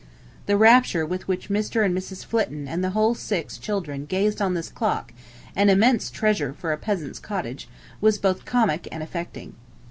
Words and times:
The 0.47 0.57
rapture 0.57 1.05
with 1.05 1.27
which 1.27 1.49
Mr. 1.51 1.85
and 1.85 1.95
Mrs. 1.95 2.25
Flitton 2.25 2.67
and 2.67 2.83
the 2.83 2.89
whole 2.89 3.13
six 3.13 3.59
children 3.59 4.07
gazed 4.07 4.41
on 4.41 4.55
this 4.55 4.69
clock, 4.69 5.13
an 5.55 5.69
immense 5.69 6.09
treasure 6.09 6.53
for 6.53 6.73
a 6.73 6.77
peasant's 6.79 7.19
cottage, 7.19 7.69
was 8.01 8.17
both 8.17 8.43
comic 8.43 8.87
and 8.91 9.03
affecting. 9.03 9.53